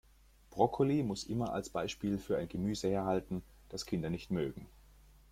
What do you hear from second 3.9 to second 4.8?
nicht mögen.